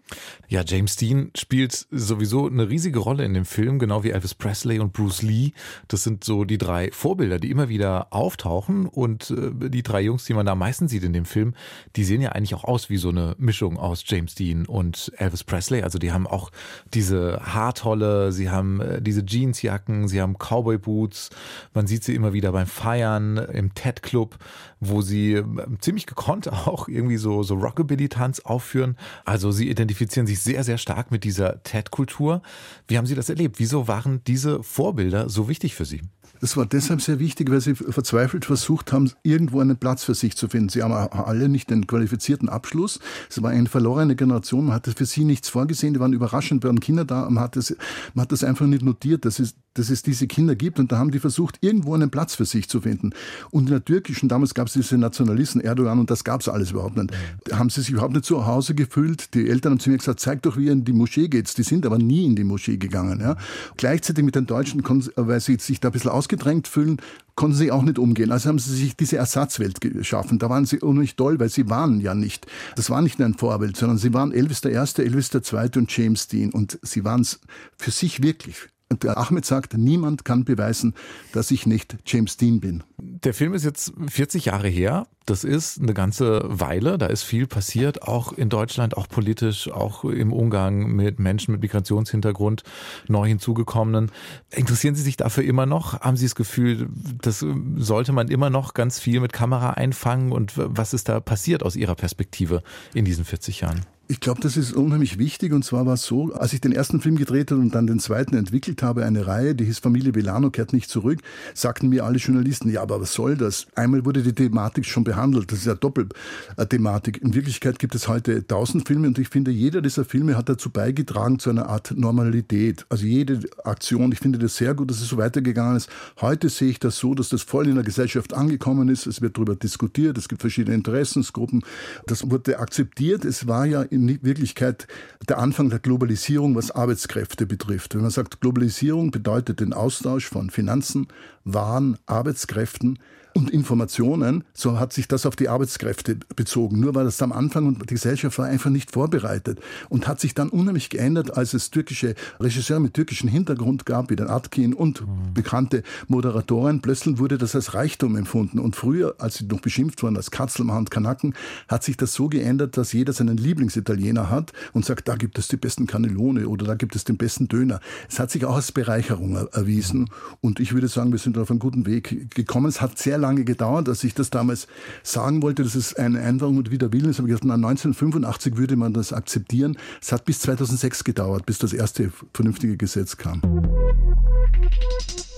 Ja, 0.52 0.62
James 0.66 0.96
Dean 0.96 1.30
spielt 1.34 1.86
sowieso 1.90 2.46
eine 2.46 2.68
riesige 2.68 2.98
Rolle 2.98 3.24
in 3.24 3.32
dem 3.32 3.46
Film, 3.46 3.78
genau 3.78 4.04
wie 4.04 4.10
Elvis 4.10 4.34
Presley 4.34 4.80
und 4.80 4.92
Bruce 4.92 5.22
Lee. 5.22 5.52
Das 5.88 6.04
sind 6.04 6.24
so 6.24 6.44
die 6.44 6.58
drei 6.58 6.90
Vorbilder, 6.92 7.38
die 7.38 7.50
immer 7.50 7.70
wieder 7.70 8.08
auftauchen. 8.10 8.86
Und 8.86 9.30
äh, 9.30 9.70
die 9.70 9.82
drei 9.82 10.02
Jungs, 10.02 10.26
die 10.26 10.34
man 10.34 10.44
da 10.44 10.54
meistens 10.54 10.90
sieht 10.90 11.04
in 11.04 11.14
dem 11.14 11.24
Film, 11.24 11.54
die 11.96 12.04
sehen 12.04 12.20
ja 12.20 12.32
eigentlich 12.32 12.54
auch 12.54 12.64
aus 12.64 12.90
wie 12.90 12.98
so 12.98 13.08
eine 13.08 13.34
Mischung 13.38 13.78
aus 13.78 14.04
James 14.06 14.34
Dean 14.34 14.66
und 14.66 15.10
Elvis 15.16 15.42
Presley. 15.42 15.82
Also 15.82 15.98
die 15.98 16.12
haben 16.12 16.26
auch 16.26 16.50
diese 16.92 17.40
Haartolle, 17.42 18.30
sie 18.30 18.50
haben 18.50 18.82
äh, 18.82 19.00
diese 19.00 19.24
Jeansjacken, 19.24 20.06
sie 20.06 20.20
haben 20.20 20.36
Cowboy 20.36 20.76
Boots. 20.76 21.30
Man 21.72 21.86
sieht 21.86 22.04
sie 22.04 22.14
immer 22.14 22.34
wieder 22.34 22.52
beim 22.52 22.66
Feiern 22.66 23.38
im 23.38 23.74
Ted 23.74 24.02
Club, 24.02 24.36
wo 24.80 25.00
sie 25.00 25.32
äh, 25.32 25.44
ziemlich 25.80 26.04
gekonnt 26.04 26.52
auch 26.52 26.88
irgendwie 26.88 27.16
so, 27.16 27.42
so 27.42 27.54
Rockabilly-Tanz 27.54 28.40
aufführen. 28.40 28.98
Also 29.24 29.50
sie 29.50 29.70
identifizieren 29.70 30.01
identifizieren 30.02 30.26
sich 30.26 30.40
sehr, 30.40 30.64
sehr 30.64 30.78
stark 30.78 31.10
mit 31.10 31.24
dieser 31.24 31.62
TED-Kultur. 31.62 32.42
Wie 32.88 32.98
haben 32.98 33.06
Sie 33.06 33.14
das 33.14 33.28
erlebt? 33.28 33.58
Wieso 33.58 33.88
waren 33.88 34.22
diese 34.26 34.62
Vorbilder 34.62 35.28
so 35.28 35.48
wichtig 35.48 35.74
für 35.74 35.84
Sie? 35.84 36.02
Das 36.42 36.56
war 36.56 36.66
deshalb 36.66 37.00
sehr 37.00 37.20
wichtig, 37.20 37.52
weil 37.52 37.60
sie 37.60 37.76
verzweifelt 37.76 38.44
versucht 38.44 38.92
haben, 38.92 39.12
irgendwo 39.22 39.60
einen 39.60 39.76
Platz 39.76 40.02
für 40.02 40.14
sich 40.14 40.36
zu 40.36 40.48
finden. 40.48 40.70
Sie 40.70 40.82
haben 40.82 40.92
alle 40.92 41.48
nicht 41.48 41.70
den 41.70 41.86
qualifizierten 41.86 42.48
Abschluss. 42.48 42.98
Es 43.30 43.40
war 43.44 43.52
eine 43.52 43.68
verlorene 43.68 44.16
Generation. 44.16 44.64
Man 44.64 44.74
hatte 44.74 44.90
für 44.90 45.06
sie 45.06 45.24
nichts 45.24 45.48
vorgesehen. 45.48 45.94
Die 45.94 46.00
waren 46.00 46.12
überraschend, 46.12 46.64
waren 46.64 46.80
Kinder 46.80 47.04
da. 47.04 47.30
Man 47.30 47.44
hat 47.44 47.54
das, 47.54 47.76
man 48.14 48.24
hat 48.24 48.32
das 48.32 48.42
einfach 48.42 48.66
nicht 48.66 48.82
notiert, 48.82 49.24
dass 49.24 49.38
es, 49.38 49.54
dass 49.74 49.90
es 49.90 50.02
diese 50.02 50.26
Kinder 50.26 50.54
gibt. 50.54 50.78
Und 50.78 50.92
da 50.92 50.98
haben 50.98 51.10
die 51.10 51.18
versucht, 51.18 51.58
irgendwo 51.60 51.94
einen 51.94 52.10
Platz 52.10 52.34
für 52.34 52.44
sich 52.44 52.68
zu 52.68 52.80
finden. 52.80 53.10
Und 53.50 53.64
in 53.64 53.70
der 53.70 53.84
türkischen, 53.84 54.28
damals 54.28 54.54
gab 54.54 54.68
es 54.68 54.74
diese 54.74 54.98
Nationalisten, 54.98 55.60
Erdogan, 55.60 55.98
und 55.98 56.10
das 56.10 56.24
gab 56.24 56.40
es 56.40 56.48
alles 56.48 56.70
überhaupt 56.70 56.96
nicht. 56.96 57.10
Da 57.44 57.58
haben 57.58 57.70
sie 57.70 57.80
sich 57.80 57.90
überhaupt 57.90 58.14
nicht 58.14 58.24
zu 58.24 58.46
Hause 58.46 58.74
gefühlt. 58.74 59.34
Die 59.34 59.48
Eltern 59.48 59.72
haben 59.72 59.80
zu 59.80 59.90
mir 59.90 59.98
gesagt, 59.98 60.20
zeig 60.20 60.42
doch, 60.42 60.56
wie 60.56 60.66
ihr 60.66 60.72
in 60.72 60.84
die 60.84 60.92
Moschee 60.92 61.28
geht. 61.28 61.56
Die 61.56 61.62
sind 61.62 61.86
aber 61.86 61.98
nie 61.98 62.24
in 62.24 62.36
die 62.36 62.44
Moschee 62.44 62.76
gegangen. 62.76 63.20
Ja. 63.20 63.36
Gleichzeitig 63.76 64.24
mit 64.24 64.34
den 64.34 64.46
Deutschen, 64.46 64.82
weil 65.16 65.40
sie 65.40 65.56
sich 65.58 65.80
da 65.80 65.88
ein 65.88 65.92
bisschen 65.92 66.10
ausgedrängt 66.10 66.68
fühlen, 66.68 66.98
konnten 67.34 67.56
sie 67.56 67.70
auch 67.70 67.82
nicht 67.82 67.98
umgehen. 67.98 68.30
Also 68.30 68.48
haben 68.48 68.58
sie 68.58 68.74
sich 68.74 68.96
diese 68.96 69.16
Ersatzwelt 69.16 69.80
geschaffen. 69.80 70.38
Da 70.38 70.50
waren 70.50 70.66
sie 70.66 70.80
unheimlich 70.80 71.16
toll, 71.16 71.40
weil 71.40 71.48
sie 71.48 71.68
waren 71.68 72.00
ja 72.00 72.14
nicht. 72.14 72.46
Das 72.76 72.90
war 72.90 73.02
nicht 73.02 73.18
nur 73.18 73.26
ein 73.26 73.34
Vorbild, 73.34 73.76
sondern 73.76 73.98
sie 73.98 74.12
waren 74.12 74.32
Elvis 74.32 74.60
der 74.60 74.72
Erste, 74.72 75.04
Elvis 75.04 75.30
der 75.30 75.42
Zweite 75.42 75.78
und 75.78 75.94
James 75.96 76.28
Dean. 76.28 76.50
Und 76.50 76.78
sie 76.82 77.04
waren 77.04 77.22
es 77.22 77.40
für 77.76 77.90
sich 77.90 78.22
wirklich. 78.22 78.68
Und 78.92 79.04
der 79.04 79.16
Ahmed 79.16 79.46
sagt, 79.46 79.72
niemand 79.78 80.26
kann 80.26 80.44
beweisen, 80.44 80.92
dass 81.32 81.50
ich 81.50 81.64
nicht 81.64 81.96
James 82.04 82.36
Dean 82.36 82.60
bin. 82.60 82.84
Der 82.98 83.32
Film 83.32 83.54
ist 83.54 83.64
jetzt 83.64 83.94
40 84.06 84.44
Jahre 84.44 84.68
her. 84.68 85.06
Das 85.24 85.44
ist 85.44 85.80
eine 85.80 85.94
ganze 85.94 86.42
Weile. 86.44 86.98
Da 86.98 87.06
ist 87.06 87.22
viel 87.22 87.46
passiert, 87.46 88.02
auch 88.02 88.34
in 88.34 88.50
Deutschland, 88.50 88.94
auch 88.96 89.08
politisch, 89.08 89.70
auch 89.70 90.04
im 90.04 90.30
Umgang 90.30 90.94
mit 90.94 91.18
Menschen 91.18 91.52
mit 91.52 91.62
Migrationshintergrund, 91.62 92.64
neu 93.08 93.28
hinzugekommenen. 93.28 94.10
Interessieren 94.50 94.94
Sie 94.94 95.02
sich 95.02 95.16
dafür 95.16 95.44
immer 95.44 95.64
noch? 95.64 96.00
Haben 96.00 96.18
Sie 96.18 96.26
das 96.26 96.34
Gefühl, 96.34 96.90
das 97.22 97.42
sollte 97.76 98.12
man 98.12 98.28
immer 98.28 98.50
noch 98.50 98.74
ganz 98.74 98.98
viel 99.00 99.20
mit 99.20 99.32
Kamera 99.32 99.70
einfangen? 99.70 100.32
Und 100.32 100.52
was 100.56 100.92
ist 100.92 101.08
da 101.08 101.20
passiert 101.20 101.62
aus 101.62 101.76
Ihrer 101.76 101.94
Perspektive 101.94 102.62
in 102.92 103.06
diesen 103.06 103.24
40 103.24 103.60
Jahren? 103.62 103.86
Ich 104.12 104.20
glaube, 104.20 104.42
das 104.42 104.58
ist 104.58 104.74
unheimlich 104.74 105.16
wichtig. 105.16 105.54
Und 105.54 105.64
zwar 105.64 105.86
war 105.86 105.94
es 105.94 106.02
so, 106.02 106.34
als 106.34 106.52
ich 106.52 106.60
den 106.60 106.72
ersten 106.72 107.00
Film 107.00 107.16
gedreht 107.16 107.50
habe 107.50 107.62
und 107.62 107.74
dann 107.74 107.86
den 107.86 107.98
zweiten 107.98 108.36
entwickelt 108.36 108.82
habe, 108.82 109.06
eine 109.06 109.26
Reihe, 109.26 109.54
die 109.54 109.64
hieß 109.64 109.78
Familie 109.78 110.14
Villano 110.14 110.50
kehrt 110.50 110.74
nicht 110.74 110.90
zurück, 110.90 111.20
sagten 111.54 111.88
mir 111.88 112.04
alle 112.04 112.18
Journalisten, 112.18 112.68
ja, 112.68 112.82
aber 112.82 113.00
was 113.00 113.14
soll 113.14 113.38
das? 113.38 113.66
Einmal 113.74 114.04
wurde 114.04 114.22
die 114.22 114.34
Thematik 114.34 114.84
schon 114.84 115.02
behandelt. 115.02 115.50
Das 115.50 115.60
ist 115.60 115.64
ja 115.64 115.74
Doppelthematik. 115.74 117.22
In 117.22 117.32
Wirklichkeit 117.32 117.78
gibt 117.78 117.94
es 117.94 118.06
heute 118.06 118.46
tausend 118.46 118.86
Filme 118.86 119.06
und 119.06 119.18
ich 119.18 119.30
finde, 119.30 119.50
jeder 119.50 119.80
dieser 119.80 120.04
Filme 120.04 120.36
hat 120.36 120.50
dazu 120.50 120.68
beigetragen 120.68 121.38
zu 121.38 121.48
einer 121.48 121.70
Art 121.70 121.94
Normalität. 121.96 122.84
Also 122.90 123.06
jede 123.06 123.40
Aktion, 123.64 124.12
ich 124.12 124.18
finde 124.18 124.38
das 124.38 124.56
sehr 124.56 124.74
gut, 124.74 124.90
dass 124.90 125.00
es 125.00 125.08
so 125.08 125.16
weitergegangen 125.16 125.78
ist. 125.78 125.88
Heute 126.20 126.50
sehe 126.50 126.68
ich 126.68 126.78
das 126.78 126.98
so, 126.98 127.14
dass 127.14 127.30
das 127.30 127.40
voll 127.40 127.66
in 127.66 127.76
der 127.76 127.84
Gesellschaft 127.84 128.34
angekommen 128.34 128.90
ist. 128.90 129.06
Es 129.06 129.22
wird 129.22 129.38
darüber 129.38 129.56
diskutiert. 129.56 130.18
Es 130.18 130.28
gibt 130.28 130.42
verschiedene 130.42 130.74
Interessensgruppen. 130.74 131.64
Das 132.06 132.30
wurde 132.30 132.58
akzeptiert. 132.58 133.24
Es 133.24 133.46
war 133.46 133.64
ja 133.64 133.80
in 133.80 134.01
Wirklichkeit 134.08 134.86
der 135.28 135.38
Anfang 135.38 135.70
der 135.70 135.78
Globalisierung, 135.78 136.54
was 136.54 136.70
Arbeitskräfte 136.70 137.46
betrifft. 137.46 137.94
Wenn 137.94 138.02
man 138.02 138.10
sagt, 138.10 138.40
Globalisierung 138.40 139.10
bedeutet 139.10 139.60
den 139.60 139.72
Austausch 139.72 140.28
von 140.28 140.50
Finanzen, 140.50 141.08
Waren, 141.44 141.98
Arbeitskräften, 142.06 142.98
und 143.34 143.50
Informationen, 143.50 144.44
so 144.54 144.78
hat 144.78 144.92
sich 144.92 145.08
das 145.08 145.26
auf 145.26 145.36
die 145.36 145.48
Arbeitskräfte 145.48 146.16
bezogen. 146.36 146.80
Nur 146.80 146.94
war 146.94 147.04
das 147.04 147.20
am 147.22 147.32
Anfang 147.32 147.66
und 147.66 147.90
die 147.90 147.94
Gesellschaft 147.94 148.38
war 148.38 148.46
einfach 148.46 148.70
nicht 148.70 148.90
vorbereitet 148.90 149.60
und 149.88 150.06
hat 150.06 150.20
sich 150.20 150.34
dann 150.34 150.48
unheimlich 150.48 150.90
geändert, 150.90 151.36
als 151.36 151.54
es 151.54 151.70
türkische 151.70 152.14
Regisseure 152.40 152.80
mit 152.80 152.94
türkischem 152.94 153.28
Hintergrund 153.28 153.86
gab, 153.86 154.10
wie 154.10 154.16
den 154.16 154.28
Atkin 154.28 154.74
und 154.74 155.02
mhm. 155.02 155.34
bekannte 155.34 155.82
Moderatoren. 156.08 156.80
Plötzlich 156.80 157.18
wurde 157.18 157.38
das 157.38 157.54
als 157.54 157.74
Reichtum 157.74 158.16
empfunden. 158.16 158.58
Und 158.58 158.76
früher, 158.76 159.14
als 159.18 159.36
sie 159.36 159.46
noch 159.46 159.60
beschimpft 159.60 160.02
wurden 160.02 160.16
als 160.16 160.30
Katzelmann 160.30 160.78
und 160.78 160.90
Kanaken, 160.90 161.34
hat 161.68 161.84
sich 161.84 161.96
das 161.96 162.12
so 162.12 162.28
geändert, 162.28 162.76
dass 162.76 162.92
jeder 162.92 163.12
seinen 163.12 163.36
Lieblingsitaliener 163.36 164.30
hat 164.30 164.52
und 164.72 164.84
sagt, 164.84 165.08
da 165.08 165.16
gibt 165.16 165.38
es 165.38 165.48
die 165.48 165.56
besten 165.56 165.86
Cannellone 165.86 166.48
oder 166.48 166.66
da 166.66 166.74
gibt 166.74 166.96
es 166.96 167.04
den 167.04 167.16
besten 167.16 167.48
Döner. 167.48 167.80
Es 168.08 168.18
hat 168.18 168.30
sich 168.30 168.44
auch 168.44 168.56
als 168.56 168.72
Bereicherung 168.72 169.36
erwiesen. 169.52 170.10
Und 170.40 170.60
ich 170.60 170.72
würde 170.72 170.88
sagen, 170.88 171.12
wir 171.12 171.18
sind 171.18 171.38
auf 171.38 171.50
einen 171.50 171.58
guten 171.58 171.86
Weg 171.86 172.34
gekommen. 172.34 172.66
Es 172.66 172.80
hat 172.80 172.98
sehr 172.98 173.18
lange 173.22 173.44
gedauert, 173.44 173.88
dass 173.88 174.04
ich 174.04 174.12
das 174.12 174.28
damals 174.28 174.66
sagen 175.02 175.40
wollte, 175.42 175.62
dass 175.62 175.74
es 175.74 175.94
eine 175.94 176.20
Änderung 176.20 176.58
und 176.58 176.70
wieder 176.70 176.92
Willen 176.92 177.08
ist. 177.08 177.18
Aber 177.18 177.28
gesagt, 177.28 177.44
1985 177.44 178.56
würde 178.56 178.76
man 178.76 178.92
das 178.92 179.12
akzeptieren. 179.12 179.78
Es 180.02 180.12
hat 180.12 180.26
bis 180.26 180.40
2006 180.40 181.04
gedauert, 181.04 181.46
bis 181.46 181.58
das 181.58 181.72
erste 181.72 182.12
vernünftige 182.34 182.76
Gesetz 182.76 183.16
kam. 183.16 183.40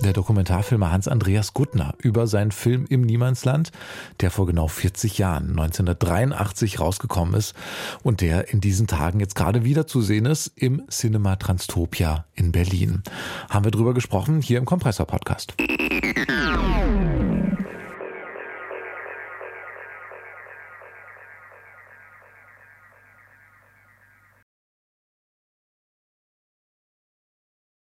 Der 0.04 0.12
Dokumentarfilmer 0.12 0.92
Hans-Andreas 0.92 1.54
Guttner 1.54 1.94
über 1.98 2.26
seinen 2.26 2.50
Film 2.50 2.84
Im 2.88 3.02
Niemandsland, 3.02 3.70
der 4.20 4.30
vor 4.30 4.44
genau 4.44 4.68
40 4.68 5.16
Jahren, 5.16 5.50
1983, 5.50 6.78
rausgekommen 6.78 7.34
ist 7.34 7.54
und 8.02 8.20
der 8.20 8.52
in 8.52 8.60
diesen 8.60 8.86
Tagen 8.86 9.20
jetzt 9.20 9.34
gerade 9.34 9.64
wieder 9.64 9.86
zu 9.86 10.02
sehen 10.02 10.26
ist 10.26 10.52
im 10.56 10.82
Cinema 10.88 11.36
Transtopia 11.36 12.26
in 12.34 12.52
Berlin. 12.52 13.02
Haben 13.48 13.64
wir 13.64 13.70
drüber 13.70 13.94
gesprochen 13.94 14.42
hier 14.42 14.58
im 14.58 14.66
Kompressor-Podcast. 14.66 15.54